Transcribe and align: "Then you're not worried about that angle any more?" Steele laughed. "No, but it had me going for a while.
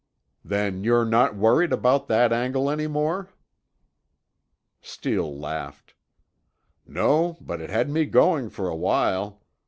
"Then 0.43 0.83
you're 0.83 1.05
not 1.05 1.35
worried 1.35 1.71
about 1.71 2.07
that 2.07 2.33
angle 2.33 2.71
any 2.71 2.87
more?" 2.87 3.29
Steele 4.81 5.37
laughed. 5.37 5.93
"No, 6.87 7.37
but 7.39 7.61
it 7.61 7.69
had 7.69 7.87
me 7.87 8.05
going 8.07 8.49
for 8.49 8.67
a 8.67 8.75
while. 8.75 9.43